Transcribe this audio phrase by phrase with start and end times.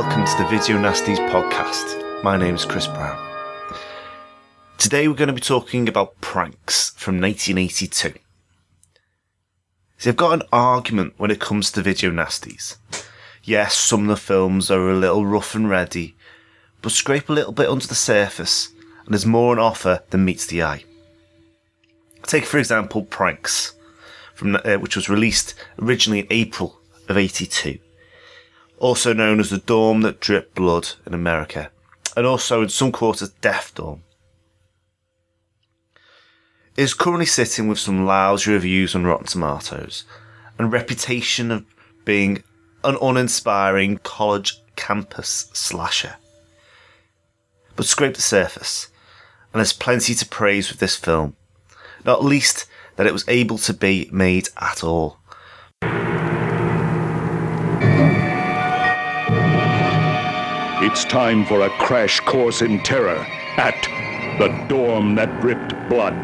[0.00, 2.22] Welcome to the Video Nasties podcast.
[2.22, 3.18] My name is Chris Brown.
[4.78, 8.14] Today we're going to be talking about pranks from 1982.
[9.96, 12.76] See, I've got an argument when it comes to Video Nasties.
[13.42, 16.14] Yes, some of the films are a little rough and ready,
[16.80, 18.68] but scrape a little bit under the surface,
[19.04, 20.84] and there's more on offer than meets the eye.
[22.22, 23.74] Take, for example, Pranks,
[24.36, 27.80] from, uh, which was released originally in April of 82
[28.78, 31.70] also known as the Dorm That Dripped Blood in America,
[32.16, 34.02] and also in some quarters Death Dorm.
[36.76, 40.04] It is currently sitting with some lousy reviews on Rotten Tomatoes,
[40.58, 41.64] and reputation of
[42.04, 42.42] being
[42.84, 46.16] an uninspiring college campus slasher.
[47.74, 48.88] But scrape the surface,
[49.52, 51.36] and there's plenty to praise with this film,
[52.04, 55.17] not least that it was able to be made at all.
[60.90, 63.18] It's time for a crash course in terror
[63.58, 63.76] at
[64.38, 66.14] the dorm that dripped blood.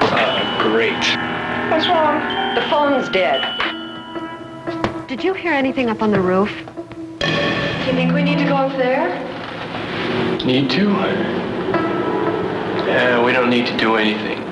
[0.00, 0.94] Ah, great.
[1.70, 2.54] What's wrong?
[2.54, 3.44] The phone's dead.
[5.06, 6.48] Did you hear anything up on the roof?
[7.18, 9.10] Do you think we need to go up there?
[10.42, 10.88] Need to?
[12.88, 14.42] Yeah, we don't need to do anything.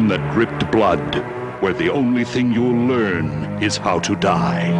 [0.00, 1.14] Dorm that dripped blood,
[1.60, 4.70] where the only thing you'll learn is how to die.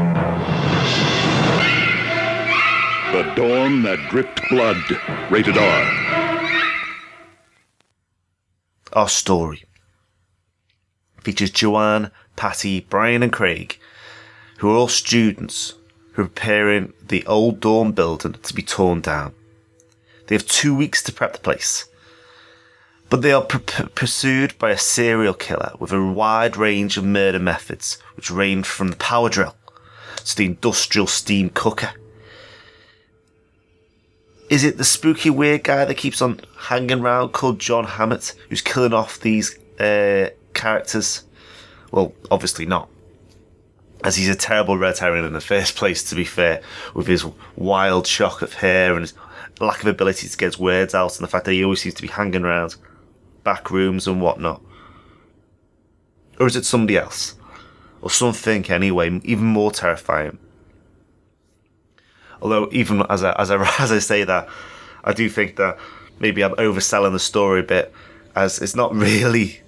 [3.12, 4.82] The dorm that dripped blood,
[5.30, 5.82] rated R.
[8.94, 9.64] Our story
[11.22, 13.78] features Joanne, Patty, Brian, and Craig,
[14.60, 15.74] who are all students
[16.12, 19.34] who are preparing the old dorm building to be torn down.
[20.28, 21.89] They have two weeks to prep the place,
[23.10, 27.98] but they are pursued by a serial killer with a wide range of murder methods,
[28.14, 29.56] which range from the power drill
[30.24, 31.90] to the industrial steam cooker.
[34.48, 38.62] Is it the spooky weird guy that keeps on hanging around called John Hammett who's
[38.62, 41.24] killing off these uh, characters?
[41.90, 42.88] Well, obviously not.
[44.04, 46.62] As he's a terrible red herring in the first place, to be fair,
[46.94, 47.26] with his
[47.56, 49.14] wild shock of hair and his
[49.60, 51.94] lack of ability to get his words out and the fact that he always seems
[51.94, 52.76] to be hanging around
[53.44, 54.62] back rooms and whatnot.
[56.38, 57.34] Or is it somebody else?
[58.02, 60.38] Or something anyway, even more terrifying?
[62.42, 64.48] Although even as I, as I as I say that,
[65.04, 65.78] I do think that
[66.18, 67.92] maybe I'm overselling the story a bit,
[68.34, 69.60] as it's not really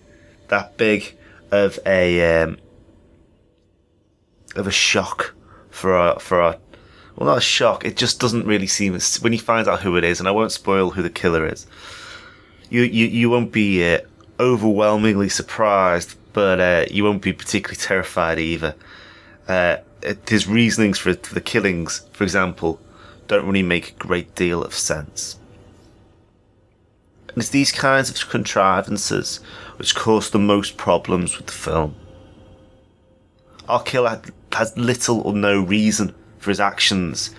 [0.49, 1.17] that big
[1.51, 2.59] of a um,
[4.57, 5.35] of a shock
[5.71, 6.57] for our for our
[7.17, 7.85] well not a shock.
[7.85, 10.53] It just doesn't really seem when you find out who it is, and I won't
[10.53, 11.67] spoil who the killer is.
[12.73, 14.01] You you you won't be uh,
[14.41, 18.75] overwhelmingly surprised, but uh, you won't be particularly terrified either.
[19.47, 19.77] Uh,
[20.27, 22.81] his reasonings for, for the killings, for example,
[23.29, 25.39] don't really make a great deal of sense.
[27.29, 29.41] And it's these kinds of contrivances
[29.77, 31.95] which cause the most problems with the film.
[33.69, 37.35] Our killer has little or no reason for his actions,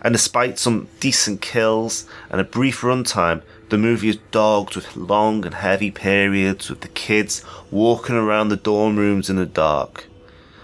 [0.00, 5.44] and despite some decent kills and a brief runtime, the movie is dogged with long
[5.46, 10.06] and heavy periods with the kids walking around the dorm rooms in the dark,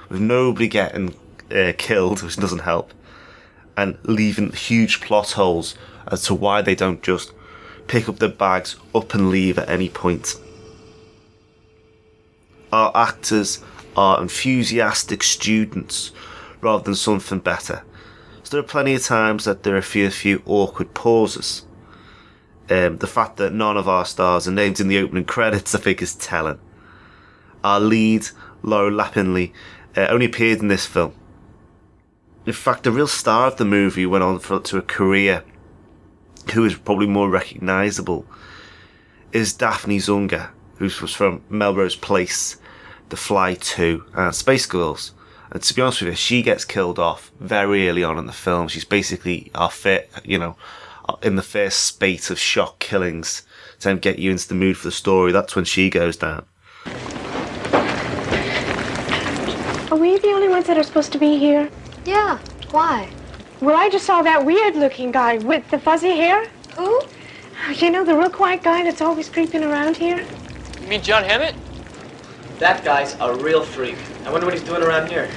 [0.08, 1.14] with nobody getting
[1.50, 2.92] uh, killed, which doesn't help,
[3.76, 5.76] and leaving huge plot holes
[6.08, 7.32] as to why they don't just
[7.86, 10.34] pick up their bags up and leave at any point.
[12.72, 13.62] Our actors
[13.96, 16.10] are enthusiastic students
[16.60, 17.84] rather than something better.
[18.42, 21.64] So there are plenty of times that there are a few, few awkward pauses.
[22.68, 25.78] Um, the fact that none of our stars are named in the opening credits, I
[25.78, 26.58] think, is telling.
[27.62, 28.26] Our lead,
[28.62, 29.52] Laura Lappinley,
[29.96, 31.14] uh, only appeared in this film.
[32.44, 35.44] In fact, the real star of the movie went on for, to a career
[36.54, 38.26] who is probably more recognisable
[39.32, 42.56] is Daphne Zuniga, who was from Melrose Place,
[43.08, 45.12] The Fly 2, and Spaceballs.
[45.50, 48.32] And to be honest with you, she gets killed off very early on in the
[48.32, 48.68] film.
[48.68, 50.56] She's basically our fit, you know,
[51.22, 53.42] in the first spate of shock killings
[53.80, 55.32] to get you into the mood for the story.
[55.32, 56.46] That's when she goes down.
[59.90, 61.70] Are we the only ones that are supposed to be here?
[62.04, 62.38] Yeah.
[62.70, 63.08] Why?
[63.60, 66.46] Well, I just saw that weird looking guy with the fuzzy hair.
[66.76, 67.00] Who?
[67.74, 70.26] You know, the real quiet guy that's always creeping around here?
[70.80, 71.54] You mean John Hammett?
[72.58, 73.96] That guy's a real freak.
[74.24, 75.30] I wonder what he's doing around here.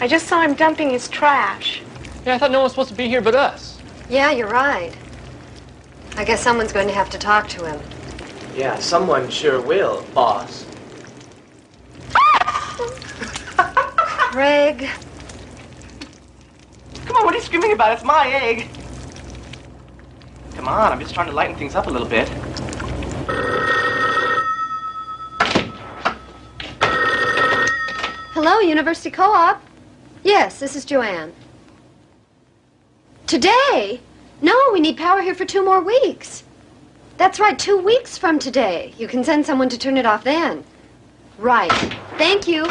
[0.00, 1.82] I just saw him dumping his trash.
[2.24, 3.78] Yeah, I thought no one was supposed to be here but us.
[4.08, 4.92] Yeah, you're right.
[6.18, 7.78] I guess someone's going to have to talk to him.
[8.54, 10.64] Yeah, someone sure will, boss.
[14.32, 14.88] Craig.
[17.04, 17.92] Come on, what are you screaming about?
[17.92, 18.70] It's my egg.
[20.54, 22.28] Come on, I'm just trying to lighten things up a little bit.
[28.32, 29.62] Hello, University Co-op.
[30.24, 31.34] Yes, this is Joanne.
[33.26, 34.00] Today?
[34.42, 36.44] No, we need power here for two more weeks.
[37.16, 38.92] That's right, two weeks from today.
[38.98, 40.64] You can send someone to turn it off then.
[41.38, 41.72] Right.
[42.18, 42.66] Thank you.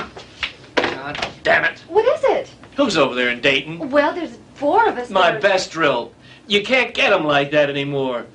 [0.75, 1.79] God damn it.
[1.87, 2.53] What is it?
[2.75, 3.89] Who's over there in Dayton?
[3.89, 5.09] Well, there's four of us.
[5.09, 6.11] My best drill.
[6.47, 8.25] You can't get them like that anymore.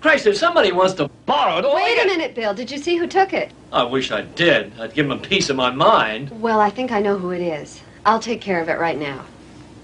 [0.00, 2.54] Christ, if somebody wants to borrow it, Wait a minute, Bill.
[2.54, 3.50] Did you see who took it?
[3.72, 4.72] I wish I did.
[4.78, 6.30] I'd give them a piece of my mind.
[6.40, 7.80] Well, I think I know who it is.
[8.04, 9.24] I'll take care of it right now.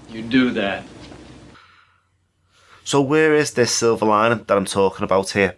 [0.09, 0.85] You do that.
[2.83, 5.55] So where is this silver lining that I'm talking about here?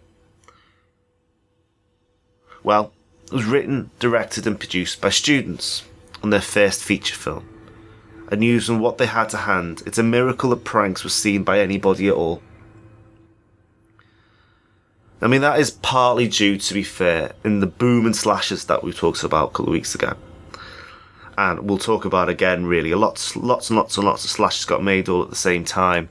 [2.63, 2.93] Well,
[3.25, 5.83] it was written, directed and produced by students
[6.21, 7.47] on their first feature film.
[8.31, 11.59] And using what they had to hand, it's a miracle that pranks were seen by
[11.59, 12.41] anybody at all.
[15.21, 18.83] I mean, that is partly due, to be fair, in the boom and slashes that
[18.83, 20.15] we talked about a couple of weeks ago.
[21.37, 22.93] And we'll talk about again, really.
[22.93, 26.09] Lots, lots and lots and lots of slashes got made all at the same time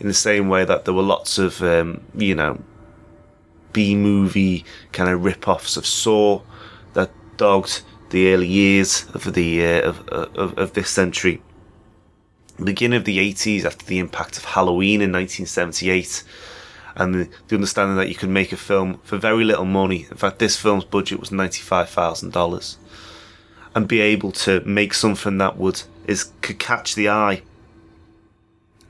[0.00, 2.60] in the same way that there were lots of um, you know
[3.72, 6.42] B movie kind of rip-offs of Saw
[6.94, 11.42] that dogged the early years of the uh, of, of of this century.
[12.62, 16.22] Beginning of the 80s, after the impact of Halloween in 1978,
[16.94, 20.06] and the, understanding that you could make a film for very little money.
[20.10, 22.76] In fact, this film's budget was ninety-five thousand dollars,
[23.74, 27.42] and be able to make something that would is could catch the eye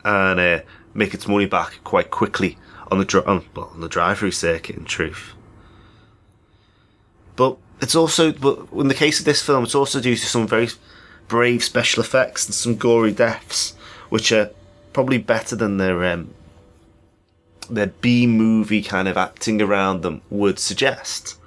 [0.05, 0.61] and uh,
[0.95, 2.59] make its money back quite quickly
[2.91, 4.77] on the on, well, on the drive-through circuit.
[4.77, 5.33] In truth,
[7.37, 10.47] but it's also but in the case of this film, it's also due to some
[10.47, 10.69] very
[11.29, 13.75] brave special effects and some gory deaths,
[14.11, 14.51] which are
[14.93, 16.35] probably better than their um,
[17.71, 21.39] their B movie kind of acting around them would suggest.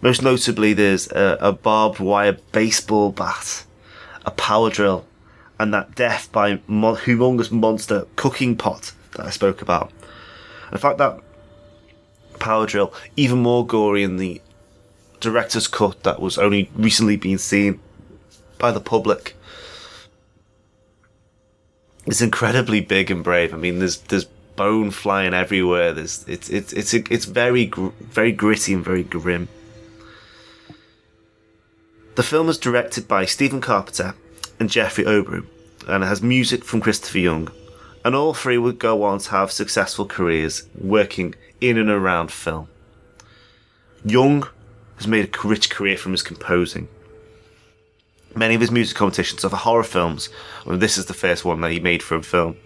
[0.00, 3.64] Most notably, there's a, a barbed wire baseball bat,
[4.26, 5.06] a power drill,
[5.58, 9.92] and that death by mo- humongous monster cooking pot that I spoke about.
[10.72, 11.20] In fact, that
[12.38, 14.40] power drill even more gory in the
[15.20, 17.80] director's cut that was only recently being seen
[18.58, 19.36] by the public.
[22.06, 23.54] It's incredibly big and brave.
[23.54, 24.26] I mean, there's there's
[24.56, 25.92] bone flying everywhere.
[25.92, 27.66] There's it's it's it's it's very
[28.00, 29.48] very gritty and very grim.
[32.16, 34.14] The film is directed by Stephen Carpenter
[34.58, 35.46] and Jeffrey Obrow,
[35.88, 37.50] and it has music from Christopher Young.
[38.04, 42.68] And all three would go on to have successful careers working in and around film.
[44.04, 44.46] Young
[44.96, 46.88] has made a rich career from his composing.
[48.36, 50.28] Many of his music competitions are for horror films,
[50.66, 52.56] and this is the first one that he made for a film.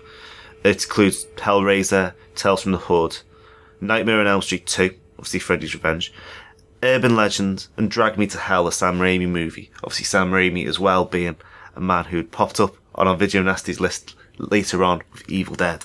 [0.64, 3.18] It includes Hellraiser, Tales from the Hood,
[3.80, 6.12] Nightmare on Elm Street 2, obviously Freddy's Revenge,
[6.82, 9.70] Urban Legends, and Drag Me to Hell, a Sam Raimi movie.
[9.84, 11.36] Obviously, Sam Raimi as well being
[11.78, 15.84] a man who'd popped up on our Video Nasties list later on with Evil Dead.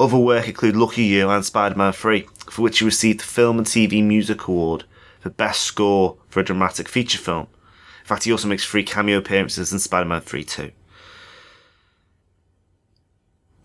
[0.00, 3.66] Other work include Lucky You and Spider-Man 3, for which he received the Film and
[3.66, 4.84] TV Music Award
[5.20, 7.46] for Best Score for a Dramatic Feature Film.
[8.00, 10.70] In fact, he also makes three cameo appearances in Spider-Man 3 too.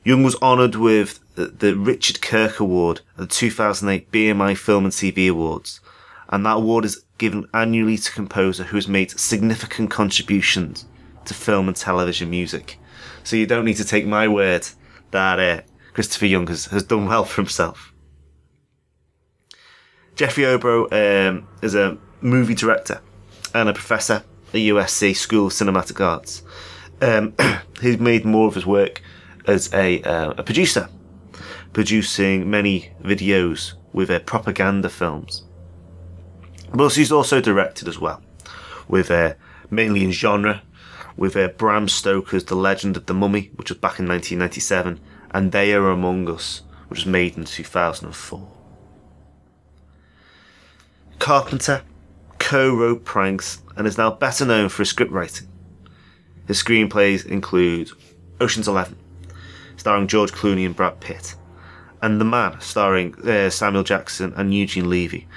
[0.03, 5.29] Young was honoured with the Richard Kirk Award at the 2008 BMI Film and TV
[5.29, 5.79] Awards,
[6.27, 10.85] and that award is given annually to composer who has made significant contributions
[11.23, 12.77] to film and television music.
[13.23, 14.67] So you don't need to take my word
[15.11, 15.61] that uh,
[15.93, 17.93] Christopher Young has, has done well for himself.
[20.17, 22.99] Jeffrey Obrow um, is a movie director
[23.53, 26.43] and a professor at USC School of Cinematic Arts.
[27.01, 27.35] Um,
[27.81, 29.01] he's made more of his work
[29.47, 30.89] as a, uh, a producer,
[31.71, 35.45] producing many videos with uh, propaganda films.
[36.73, 38.21] But he's also directed as well,
[38.87, 39.35] with uh,
[39.69, 40.63] mainly in genre,
[41.15, 44.99] with uh, Bram Stoker's The Legend of the Mummy, which was back in 1997,
[45.31, 48.47] and They Are Among Us, which was made in 2004.
[51.19, 51.83] Carpenter
[52.39, 55.47] co-wrote pranks and is now better known for his script writing.
[56.47, 57.91] His screenplays include
[58.41, 58.97] Ocean's Eleven,
[59.77, 61.35] starring George Clooney and Brad Pitt,
[62.01, 65.27] and The Man, starring uh, Samuel Jackson and Eugene Levy.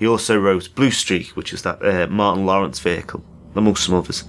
[0.00, 3.22] He also wrote Blue Streak, which is that uh, Martin Lawrence vehicle,
[3.54, 4.24] amongst some others.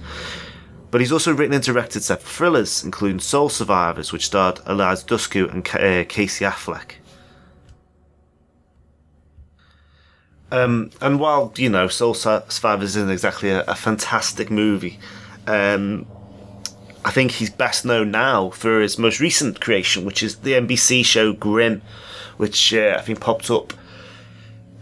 [0.90, 5.50] But he's also written and directed several thrillers, including Soul Survivors, which starred Eliza Dushku
[5.50, 6.96] and uh, Casey Affleck.
[10.50, 14.98] Um, and while you know Soul Survivors isn't exactly a, a fantastic movie,
[15.46, 16.06] um,
[17.02, 21.02] I think he's best known now for his most recent creation, which is the NBC
[21.02, 21.80] show Grimm,
[22.36, 23.72] which uh, I think popped up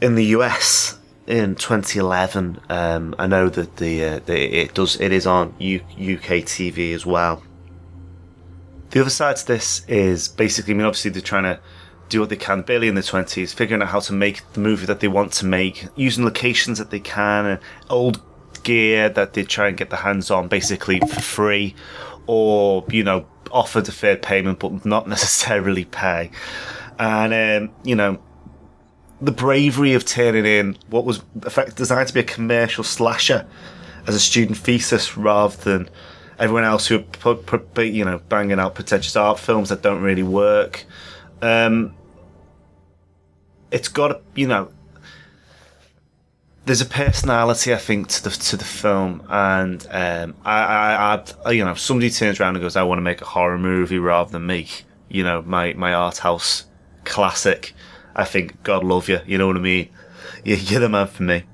[0.00, 2.60] in the US in 2011.
[2.68, 6.94] Um, I know that the, uh, the, it does it is on U- UK TV
[6.94, 7.42] as well.
[8.90, 11.60] The other side to this is basically, I mean, obviously they're trying to
[12.08, 14.86] do what they can, barely in the 20s, figuring out how to make the movie
[14.86, 18.20] that they want to make, using locations that they can, and old
[18.64, 21.76] gear that they try and get their hands on basically for free,
[22.26, 26.32] or, you know, offer deferred payment but not necessarily pay.
[26.98, 28.20] And, um, you know,
[29.20, 31.20] the bravery of turning in what was
[31.74, 33.46] designed to be a commercial slasher
[34.06, 35.90] as a student thesis rather than
[36.38, 40.84] everyone else who are you know banging out pretentious art films that don't really work.
[41.42, 41.94] Um,
[43.70, 44.70] it's got you know
[46.64, 51.50] there's a personality I think to the to the film, and um, I, I, I,
[51.50, 54.30] you know, somebody turns around and goes, "I want to make a horror movie rather
[54.30, 56.66] than make, you know, my my art house
[57.04, 57.74] classic."
[58.14, 59.20] I think God love you.
[59.26, 59.88] You know what I mean?
[60.44, 61.44] You're the man for me.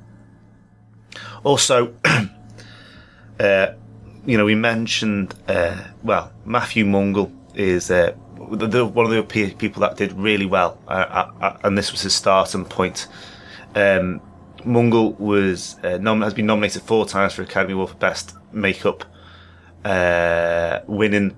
[1.44, 1.94] Also,
[3.40, 3.66] uh,
[4.24, 8.14] you know, we mentioned uh, well, Matthew Mungle is uh,
[8.50, 11.92] the, the, one of the people that did really well, uh, uh, uh, and this
[11.92, 13.06] was his starting point.
[13.74, 14.20] Um,
[14.64, 19.04] Mungle was nom- has been nominated four times for Academy Award for Best Makeup,
[20.88, 21.36] winning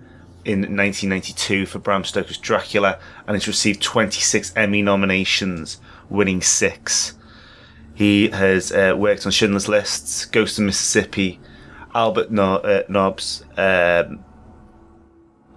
[0.49, 5.79] in 1992 for Bram Stoker's Dracula, and has received 26 Emmy nominations,
[6.09, 7.13] winning six.
[7.95, 11.39] He has uh, worked on Schindler's Lists, Ghost of Mississippi,
[11.95, 13.45] Albert no- uh, Nobbs.
[13.59, 14.25] Um,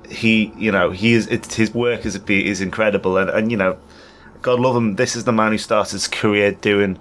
[0.10, 3.79] he, you know, he is his work is is incredible, and, and you know,
[4.41, 4.98] God love him.
[4.98, 7.00] This is the man who started his career doing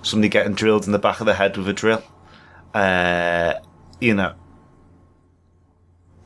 [0.00, 2.02] somebody getting drilled in the back of the head with a drill.
[2.72, 3.54] Uh,
[4.00, 4.34] you know,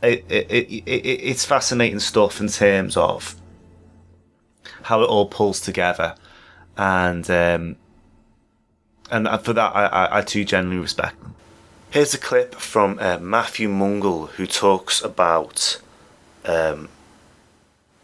[0.03, 3.37] it, it, it, it's fascinating stuff in terms of
[4.83, 6.15] how it all pulls together,
[6.77, 7.77] and um,
[9.11, 11.35] and for that I, I, I too genuinely respect them.
[11.91, 15.81] Here's a clip from uh, Matthew Mungle who talks about
[16.45, 16.89] um,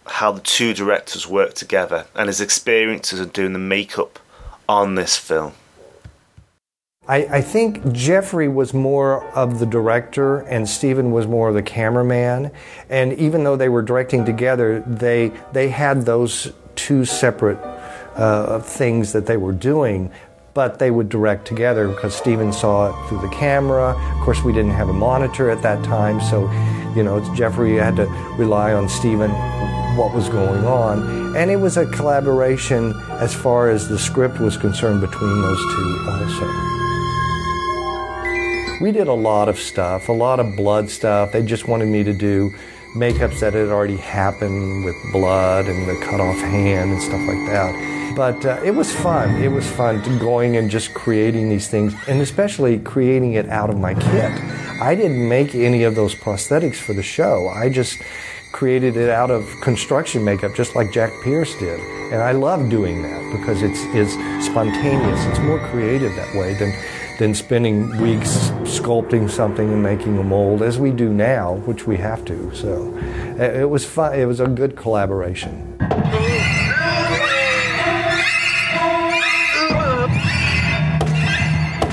[0.07, 4.19] how the two directors work together and his experiences of doing the makeup
[4.69, 5.53] on this film.
[7.09, 11.63] I, I, think Jeffrey was more of the director and Stephen was more of the
[11.63, 12.51] cameraman.
[12.91, 17.59] And even though they were directing together, they they had those two separate
[18.17, 20.11] uh, things that they were doing.
[20.53, 23.91] But they would direct together because Stephen saw it through the camera.
[24.17, 26.51] Of course, we didn't have a monitor at that time, so
[26.97, 28.07] you know Jeffrey had to
[28.39, 29.31] rely on Stephen
[29.97, 31.37] what was going on.
[31.37, 36.07] And it was a collaboration as far as the script was concerned between those two
[36.09, 36.76] also.
[38.79, 41.33] We did a lot of stuff, a lot of blood stuff.
[41.33, 42.53] They just wanted me to do
[42.95, 47.47] makeups that had already happened with blood and the cut off hand and stuff like
[47.47, 48.15] that.
[48.15, 49.43] But uh, it was fun.
[49.43, 53.79] It was fun going and just creating these things, and especially creating it out of
[53.79, 54.31] my kit.
[54.81, 57.49] I didn't make any of those prosthetics for the show.
[57.49, 58.03] I just
[58.53, 61.81] created it out of construction makeup, just like Jack Pierce did.
[62.13, 64.15] And I love doing that because it's, it's
[64.47, 65.25] spontaneous.
[65.27, 66.73] It's more creative that way than
[67.19, 71.97] than spending weeks sculpting something and making a mold as we do now, which we
[71.97, 72.55] have to.
[72.55, 72.93] So
[73.39, 74.19] uh, it was fun.
[74.19, 75.77] It was a good collaboration.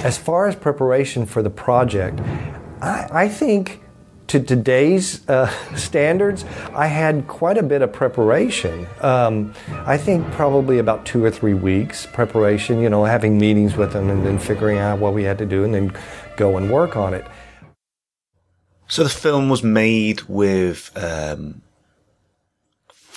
[0.03, 2.19] As far as preparation for the project,
[2.81, 3.82] I, I think
[4.33, 8.87] to today's uh, standards, I had quite a bit of preparation.
[9.01, 9.53] Um,
[9.85, 14.09] I think probably about two or three weeks preparation, you know, having meetings with them
[14.09, 15.95] and then figuring out what we had to do and then
[16.35, 17.25] go and work on it.
[18.87, 21.61] So the film was made with um,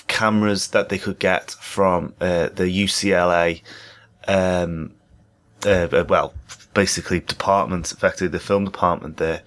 [0.07, 3.61] cameras that they could get from uh, the UCLA,
[4.27, 4.93] um,
[5.65, 6.35] uh, well,
[6.75, 9.41] basically department, effectively the film department there,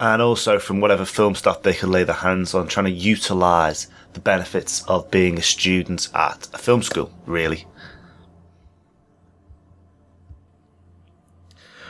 [0.00, 3.88] and also from whatever film stuff they could lay their hands on, trying to utilize
[4.12, 7.66] the benefits of being a student at a film school, really.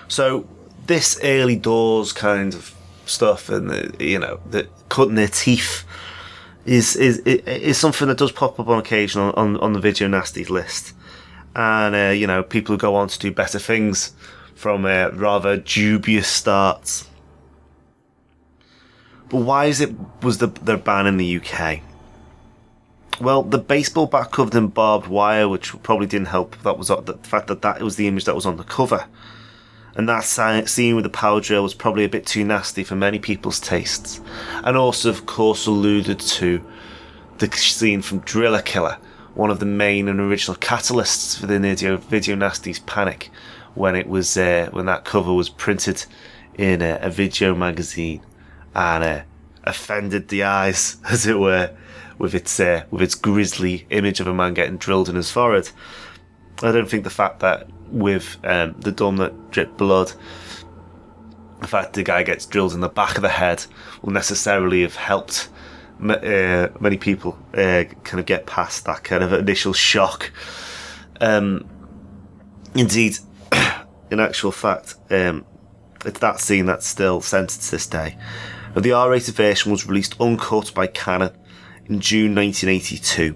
[0.09, 0.49] So
[0.87, 2.75] this early doors kind of
[3.05, 5.85] stuff, and the, you know, the cutting their teeth
[6.65, 10.09] is is is something that does pop up on occasion on, on, on the video
[10.09, 10.95] nasties list,
[11.55, 14.13] and uh, you know, people who go on to do better things
[14.55, 17.07] from uh, rather dubious starts.
[19.31, 21.81] But why is it was the their ban in the UK?
[23.21, 26.57] Well, the baseball bat covered in barbed wire, which probably didn't help.
[26.63, 29.07] That was the fact that that was the image that was on the cover,
[29.97, 33.19] and that scene with the power drill was probably a bit too nasty for many
[33.19, 34.21] people's tastes,
[34.65, 36.65] and also, of course, alluded to
[37.39, 38.99] the scene from Driller Killer,
[39.35, 43.31] one of the main and original catalysts for the video, video nasties panic,
[43.75, 46.07] when it was uh, when that cover was printed
[46.57, 48.23] in a, a video magazine
[48.75, 49.23] and uh,
[49.65, 51.75] offended the eyes, as it were,
[52.19, 55.71] with its uh, with its grisly image of a man getting drilled in his forehead.
[56.63, 60.13] I don't think the fact that with um, the dorm that drip blood,
[61.61, 63.65] the fact the guy gets drilled in the back of the head
[64.03, 65.49] will necessarily have helped
[66.03, 70.33] uh, many people uh, kind of get past that kind of initial shock.
[71.21, 71.69] Um,
[72.75, 73.19] indeed,
[74.11, 75.45] in actual fact, um,
[76.05, 78.17] it's that scene that's still censored to this day.
[78.81, 81.33] The R-rated version was released uncut by Cannon
[81.87, 83.35] in June 1982.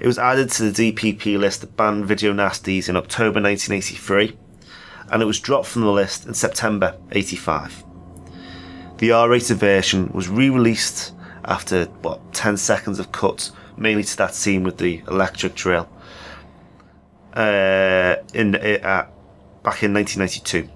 [0.00, 4.36] It was added to the DPP list of banned video nasties in October 1983,
[5.12, 7.84] and it was dropped from the list in September 85.
[8.98, 14.64] The R-rated version was re-released after what 10 seconds of cuts, mainly to that scene
[14.64, 15.88] with the electric drill,
[17.34, 19.06] uh, in uh,
[19.62, 20.68] back in 1992.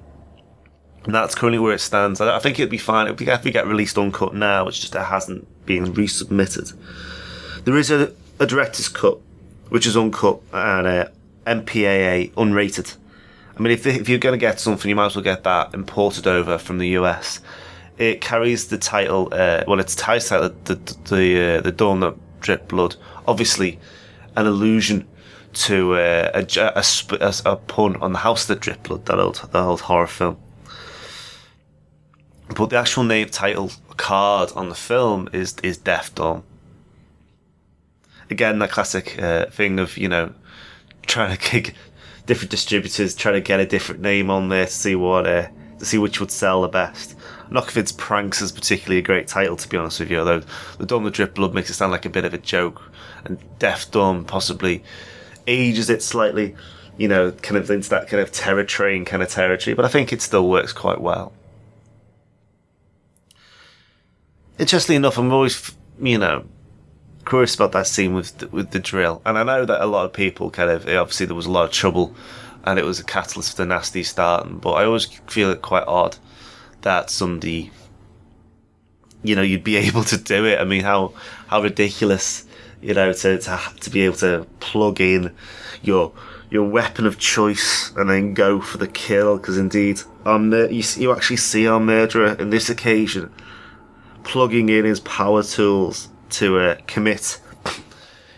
[1.04, 2.20] And that's currently where it stands.
[2.20, 4.68] I, think it'd be fine if we, if we get released uncut now.
[4.68, 6.74] It's just it hasn't been resubmitted.
[7.64, 9.18] There is a, a director's cut,
[9.68, 11.12] which is uncut and a
[11.46, 12.96] MPAA unrated.
[13.56, 15.74] I mean, if, if you're going to get something, you might as well get that
[15.74, 17.40] imported over from the US.
[17.96, 22.14] It carries the title, uh, well, it's title the the the, uh, the dorm that
[22.40, 22.94] drip blood.
[23.26, 23.80] Obviously,
[24.36, 25.08] an allusion
[25.54, 26.84] to uh, a, a,
[27.20, 30.36] a, a, pun on the house that drip blood, that old that old horror film.
[32.58, 36.42] But the actual name title card on the film is is Death Dorm.
[38.30, 40.34] Again, that classic uh, thing of you know
[41.06, 41.74] trying to kick
[42.26, 45.46] different distributors, trying to get a different name on there to see what uh,
[45.78, 47.14] to see which would sell the best.
[47.48, 47.62] I'm
[47.96, 50.18] Pranks is particularly a great title, to be honest with you.
[50.18, 50.42] Although
[50.78, 52.82] the Dorm the Drip Blood makes it sound like a bit of a joke,
[53.24, 54.82] and Death Dorm possibly
[55.46, 56.56] ages it slightly,
[56.96, 59.74] you know, kind of into that kind of terror train kind of territory.
[59.74, 61.32] But I think it still works quite well.
[64.58, 66.44] Interestingly enough, I'm always, you know,
[67.26, 70.04] curious about that scene with the, with the drill, and I know that a lot
[70.04, 72.14] of people kind of obviously there was a lot of trouble,
[72.64, 74.46] and it was a catalyst for the nasty start.
[74.60, 76.16] But I always feel it quite odd
[76.82, 77.70] that somebody,
[79.22, 80.60] you know, you'd be able to do it.
[80.60, 81.12] I mean, how
[81.46, 82.44] how ridiculous,
[82.80, 85.34] you know, to to to be able to plug in
[85.82, 86.12] your
[86.50, 91.12] your weapon of choice and then go for the kill because indeed um, you, you
[91.12, 93.30] actually see our murderer in this occasion
[94.28, 97.40] plugging in his power tools to uh, commit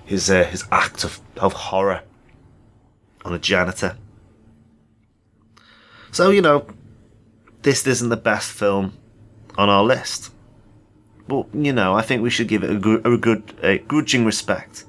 [0.05, 2.03] his uh, his act of, of horror
[3.25, 3.99] on a janitor.
[6.13, 6.67] So you know,
[7.63, 8.97] this isn't the best film
[9.59, 10.33] on our list,
[11.27, 14.25] but you know, I think we should give it a, gr- a good a grudging
[14.25, 14.85] respect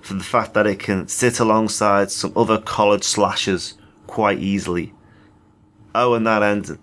[0.00, 3.74] for the fact that it can sit alongside some other college slashers
[4.08, 4.92] quite easily.
[5.94, 6.80] Oh, and that ended.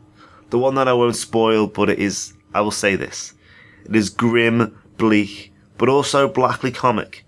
[0.49, 3.33] The one that I won't spoil, but it is, I will say this.
[3.89, 7.25] It is grim, bleak, but also blackly comic.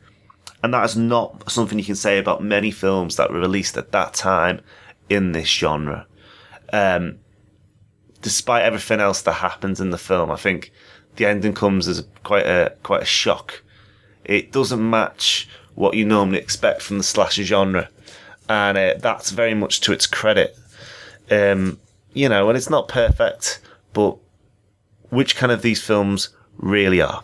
[0.63, 3.91] And that is not something you can say about many films that were released at
[3.93, 4.61] that time
[5.09, 6.05] in this genre.
[6.71, 7.17] Um,
[8.21, 10.71] despite everything else that happens in the film, I think
[11.15, 13.63] the ending comes as quite a quite a shock.
[14.23, 17.89] It doesn't match what you normally expect from the slasher genre,
[18.47, 20.55] and uh, that's very much to its credit.
[21.31, 21.79] Um,
[22.13, 23.61] you know, and it's not perfect,
[23.93, 24.17] but
[25.09, 26.29] which kind of these films
[26.61, 27.23] really are.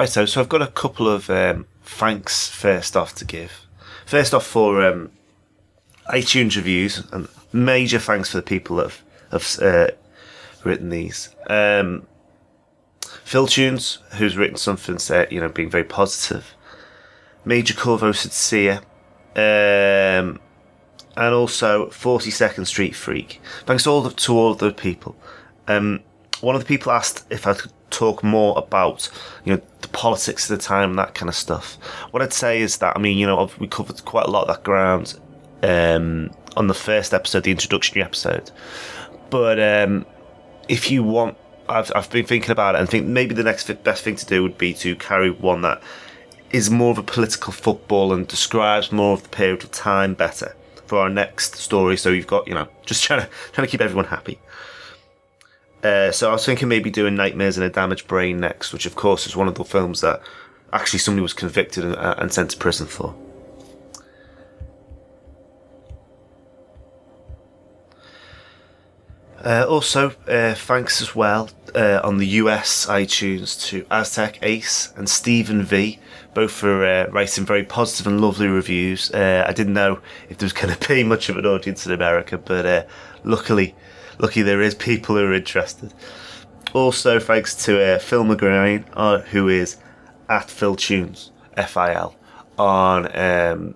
[0.00, 3.66] Right, so so I've got a couple of um, thanks first off to give.
[4.06, 5.10] First off for um,
[6.08, 9.90] iTunes reviews, and major thanks for the people that have, have uh,
[10.64, 11.36] written these.
[11.50, 12.06] Um,
[13.24, 16.54] Phil Tunes, who's written something, say, you know, being very positive.
[17.44, 18.80] Major Corvo Sincere,
[19.36, 20.40] um,
[21.14, 23.38] and also 42nd Street Freak.
[23.66, 25.14] Thanks all the, to all the people.
[25.68, 26.00] Um,
[26.40, 29.10] one of the people asked if I could talk more about,
[29.44, 31.74] you know, the politics of the time, that kind of stuff.
[32.12, 34.48] What I'd say is that, I mean, you know, we covered quite a lot of
[34.48, 35.18] that ground
[35.62, 38.50] um, on the first episode, the introductory episode.
[39.28, 40.06] But um,
[40.68, 41.36] if you want,
[41.68, 44.42] I've, I've been thinking about it and think maybe the next best thing to do
[44.42, 45.82] would be to carry one that
[46.50, 50.56] is more of a political football and describes more of the period of time better
[50.86, 51.96] for our next story.
[51.96, 54.40] So you've got, you know, just trying to trying to keep everyone happy.
[55.82, 58.96] Uh, so I was thinking maybe doing Nightmares and a Damaged Brain next, which of
[58.96, 60.20] course is one of the films that
[60.72, 63.14] actually somebody was convicted and, uh, and sent to prison for.
[69.42, 75.08] Uh, also, uh, thanks as well uh, on the US iTunes to Aztec Ace and
[75.08, 75.98] Stephen V,
[76.34, 79.10] both for uh, writing very positive and lovely reviews.
[79.14, 82.36] I didn't know if there was going to be much of an audience in America,
[82.36, 82.86] but
[83.24, 83.74] luckily,
[84.20, 85.92] lucky there is people who are interested.
[86.72, 89.76] Also, thanks to uh, Phil McGrain, uh, who is
[90.28, 92.14] at Phil Tunes F I L
[92.58, 93.74] on um,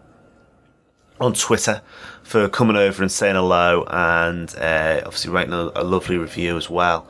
[1.20, 1.82] on Twitter
[2.22, 6.70] for coming over and saying hello and uh, obviously writing a, a, lovely review as
[6.70, 7.06] well.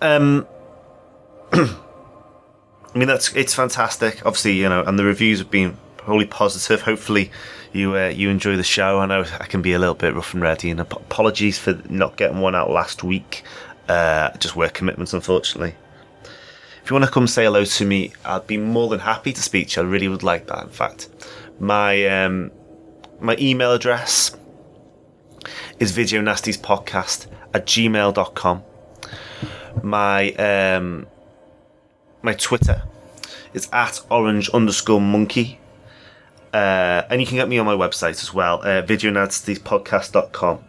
[0.00, 0.46] Um,
[1.52, 1.68] I
[2.94, 4.24] mean that's it's fantastic.
[4.24, 6.82] Obviously, you know, and the reviews have been wholly positive.
[6.82, 7.30] Hopefully,
[7.74, 9.00] you uh, you enjoy the show.
[9.00, 12.16] I know I can be a little bit rough and ready, and apologies for not
[12.16, 13.42] getting one out last week.
[13.88, 15.74] Uh, just work commitments, unfortunately.
[16.82, 19.42] If you want to come say hello to me, I'd be more than happy to
[19.42, 19.86] speak to you.
[19.86, 20.64] I really would like that.
[20.64, 21.08] In fact,
[21.58, 22.50] my um,
[23.20, 24.36] my email address
[25.80, 28.62] is videonastyspodcast at gmail.com.
[29.82, 31.06] My um,
[32.22, 32.82] my Twitter
[33.52, 35.58] is at orange underscore monkey.
[36.54, 40.60] Uh, and you can get me on my website as well, uh, videonastyspodcast.com.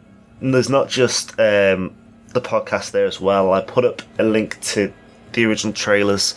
[0.42, 1.96] And there's not just um,
[2.30, 3.54] the podcast there as well.
[3.54, 4.92] I put up a link to
[5.34, 6.34] the original trailers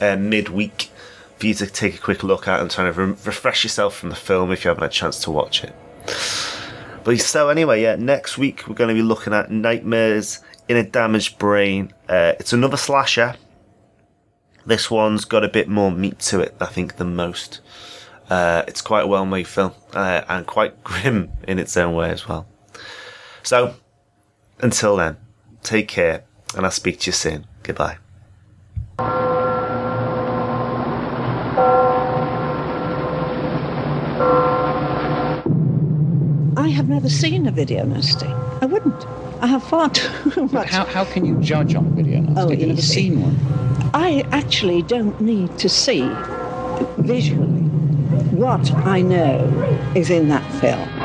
[0.00, 0.90] uh, midweek
[1.38, 4.10] for you to take a quick look at and try to re- refresh yourself from
[4.10, 5.74] the film if you haven't had a chance to watch it.
[7.02, 10.84] But so anyway, yeah, next week we're going to be looking at Nightmares in a
[10.84, 11.92] Damaged Brain.
[12.08, 13.34] Uh, it's another slasher.
[14.66, 17.60] This one's got a bit more meat to it, I think, than most.
[18.30, 22.28] Uh, it's quite a well-made film uh, and quite grim in its own way as
[22.28, 22.46] well.
[23.42, 23.74] So,
[24.60, 25.16] until then,
[25.62, 27.46] take care, and I'll speak to you soon.
[27.62, 27.98] Goodbye.
[36.56, 38.26] I have never seen a video nasty.
[38.26, 39.06] I wouldn't.
[39.40, 40.68] I have far too much.
[40.68, 42.40] How, how can you judge on a video nasty?
[42.40, 43.90] Oh, You've never seen one.
[43.94, 46.10] I actually don't need to see
[46.98, 47.57] visually
[48.38, 50.97] what I know is in that film.